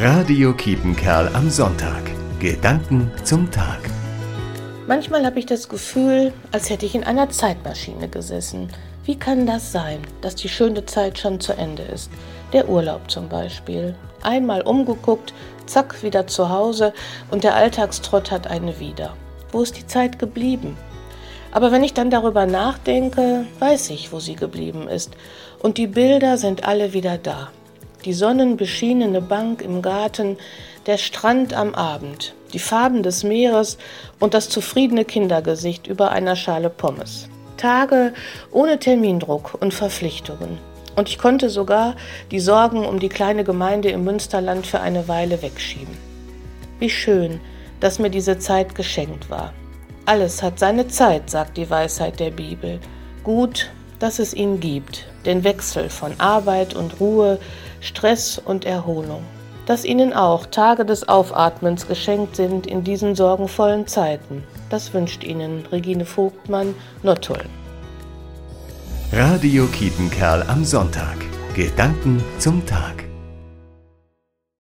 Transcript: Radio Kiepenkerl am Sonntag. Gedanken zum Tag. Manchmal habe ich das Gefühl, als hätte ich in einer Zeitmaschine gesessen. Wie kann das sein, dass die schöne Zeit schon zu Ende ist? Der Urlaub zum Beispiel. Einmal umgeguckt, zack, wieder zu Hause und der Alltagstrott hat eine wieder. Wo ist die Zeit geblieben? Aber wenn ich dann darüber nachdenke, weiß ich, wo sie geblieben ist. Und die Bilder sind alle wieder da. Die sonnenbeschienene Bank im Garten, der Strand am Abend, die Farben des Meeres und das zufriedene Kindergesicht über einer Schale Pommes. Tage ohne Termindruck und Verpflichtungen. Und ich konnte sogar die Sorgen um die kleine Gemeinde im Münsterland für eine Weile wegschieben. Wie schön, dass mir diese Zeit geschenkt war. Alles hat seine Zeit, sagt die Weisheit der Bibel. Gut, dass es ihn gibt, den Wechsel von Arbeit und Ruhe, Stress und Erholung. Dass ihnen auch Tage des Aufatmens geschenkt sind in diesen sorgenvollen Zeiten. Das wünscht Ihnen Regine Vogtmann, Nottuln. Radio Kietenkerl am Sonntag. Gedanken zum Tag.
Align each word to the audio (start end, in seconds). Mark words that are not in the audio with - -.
Radio 0.00 0.52
Kiepenkerl 0.52 1.28
am 1.34 1.50
Sonntag. 1.50 2.04
Gedanken 2.38 3.10
zum 3.24 3.50
Tag. 3.50 3.80
Manchmal 4.86 5.26
habe 5.26 5.40
ich 5.40 5.46
das 5.46 5.68
Gefühl, 5.68 6.32
als 6.52 6.70
hätte 6.70 6.86
ich 6.86 6.94
in 6.94 7.02
einer 7.02 7.30
Zeitmaschine 7.30 8.08
gesessen. 8.08 8.68
Wie 9.04 9.16
kann 9.16 9.44
das 9.44 9.72
sein, 9.72 9.98
dass 10.20 10.36
die 10.36 10.48
schöne 10.48 10.86
Zeit 10.86 11.18
schon 11.18 11.40
zu 11.40 11.52
Ende 11.52 11.82
ist? 11.82 12.12
Der 12.52 12.68
Urlaub 12.68 13.10
zum 13.10 13.28
Beispiel. 13.28 13.96
Einmal 14.22 14.62
umgeguckt, 14.62 15.34
zack, 15.66 16.00
wieder 16.04 16.28
zu 16.28 16.48
Hause 16.48 16.94
und 17.32 17.42
der 17.42 17.56
Alltagstrott 17.56 18.30
hat 18.30 18.46
eine 18.46 18.78
wieder. 18.78 19.16
Wo 19.50 19.62
ist 19.62 19.76
die 19.76 19.86
Zeit 19.88 20.20
geblieben? 20.20 20.76
Aber 21.50 21.72
wenn 21.72 21.82
ich 21.82 21.94
dann 21.94 22.10
darüber 22.10 22.46
nachdenke, 22.46 23.46
weiß 23.58 23.90
ich, 23.90 24.12
wo 24.12 24.20
sie 24.20 24.36
geblieben 24.36 24.86
ist. 24.86 25.16
Und 25.58 25.76
die 25.76 25.88
Bilder 25.88 26.38
sind 26.38 26.62
alle 26.62 26.92
wieder 26.92 27.18
da. 27.18 27.50
Die 28.04 28.12
sonnenbeschienene 28.12 29.20
Bank 29.20 29.60
im 29.60 29.82
Garten, 29.82 30.36
der 30.86 30.98
Strand 30.98 31.52
am 31.52 31.74
Abend, 31.74 32.34
die 32.52 32.60
Farben 32.60 33.02
des 33.02 33.24
Meeres 33.24 33.76
und 34.20 34.34
das 34.34 34.48
zufriedene 34.48 35.04
Kindergesicht 35.04 35.86
über 35.88 36.12
einer 36.12 36.36
Schale 36.36 36.70
Pommes. 36.70 37.28
Tage 37.56 38.14
ohne 38.52 38.78
Termindruck 38.78 39.58
und 39.60 39.74
Verpflichtungen. 39.74 40.58
Und 40.94 41.08
ich 41.08 41.18
konnte 41.18 41.50
sogar 41.50 41.96
die 42.30 42.40
Sorgen 42.40 42.86
um 42.86 43.00
die 43.00 43.08
kleine 43.08 43.44
Gemeinde 43.44 43.90
im 43.90 44.04
Münsterland 44.04 44.66
für 44.66 44.80
eine 44.80 45.08
Weile 45.08 45.42
wegschieben. 45.42 45.96
Wie 46.78 46.90
schön, 46.90 47.40
dass 47.80 47.98
mir 47.98 48.10
diese 48.10 48.38
Zeit 48.38 48.74
geschenkt 48.74 49.28
war. 49.28 49.52
Alles 50.06 50.42
hat 50.42 50.58
seine 50.58 50.88
Zeit, 50.88 51.28
sagt 51.30 51.56
die 51.56 51.68
Weisheit 51.68 52.18
der 52.18 52.30
Bibel. 52.30 52.80
Gut, 53.24 53.70
dass 53.98 54.18
es 54.18 54.34
ihn 54.34 54.60
gibt, 54.60 55.06
den 55.26 55.44
Wechsel 55.44 55.88
von 55.90 56.12
Arbeit 56.18 56.74
und 56.74 57.00
Ruhe, 57.00 57.38
Stress 57.80 58.40
und 58.42 58.64
Erholung. 58.64 59.22
Dass 59.66 59.84
ihnen 59.84 60.12
auch 60.12 60.46
Tage 60.46 60.84
des 60.84 61.08
Aufatmens 61.08 61.86
geschenkt 61.86 62.36
sind 62.36 62.66
in 62.66 62.84
diesen 62.84 63.14
sorgenvollen 63.14 63.86
Zeiten. 63.86 64.42
Das 64.70 64.94
wünscht 64.94 65.24
Ihnen 65.24 65.66
Regine 65.70 66.04
Vogtmann, 66.04 66.74
Nottuln. 67.02 67.48
Radio 69.12 69.66
Kietenkerl 69.66 70.42
am 70.48 70.64
Sonntag. 70.64 71.16
Gedanken 71.54 72.22
zum 72.38 72.64
Tag. 72.66 73.07